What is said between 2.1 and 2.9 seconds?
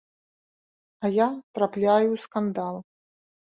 ў скандал.